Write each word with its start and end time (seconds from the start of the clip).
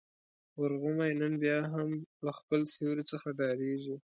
ورغومی 0.61 1.11
نن 1.21 1.33
بيا 1.43 1.59
هم 1.73 1.89
له 2.25 2.31
خپل 2.39 2.61
سیوري 2.73 3.03
څخه 3.11 3.27
ډارېږي. 3.39 3.95